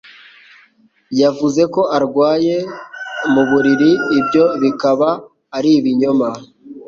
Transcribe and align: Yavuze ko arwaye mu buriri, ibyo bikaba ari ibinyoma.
Yavuze 1.21 1.61
ko 1.73 1.81
arwaye 1.97 2.55
mu 3.33 3.41
buriri, 3.49 3.91
ibyo 4.19 4.43
bikaba 4.61 5.09
ari 5.57 5.69
ibinyoma. 5.79 6.27